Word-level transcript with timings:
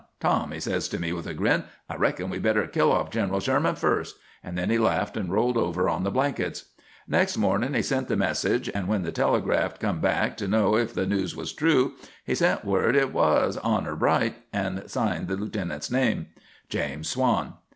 'Tom,' 0.19 0.51
he 0.51 0.59
says 0.59 0.89
to 0.89 0.99
me 0.99 1.13
with 1.13 1.27
a 1.27 1.33
grin, 1.35 1.63
'I 1.87 1.95
reckon 1.97 2.29
we 2.31 2.39
better 2.39 2.65
kill 2.65 2.91
off 2.91 3.11
Gineral 3.11 3.39
Sherman 3.39 3.75
first,' 3.75 4.15
and 4.43 4.57
then 4.57 4.71
he 4.71 4.79
laughed 4.79 5.15
and 5.15 5.31
rolled 5.31 5.59
over 5.59 5.87
on 5.87 6.03
the 6.03 6.09
blankets. 6.09 6.69
"Next 7.07 7.37
mornin' 7.37 7.75
he 7.75 7.83
sent 7.83 8.07
the 8.07 8.15
message, 8.17 8.67
and 8.73 8.87
when 8.87 9.03
the 9.03 9.11
telegraft 9.11 9.79
come 9.79 9.99
back 9.99 10.37
to 10.37 10.47
know 10.47 10.75
if 10.75 10.91
the 10.95 11.05
news 11.05 11.35
was 11.35 11.53
true, 11.53 11.93
he 12.25 12.33
sent 12.33 12.65
word 12.65 12.95
hit 12.95 13.13
was, 13.13 13.57
'honor 13.57 13.95
bright,' 13.95 14.37
and 14.51 14.89
signed 14.89 15.27
the 15.27 15.35
lieutenant's 15.37 15.91
name, 15.91 16.29
'James 16.67 17.07
Swann.' 17.07 17.53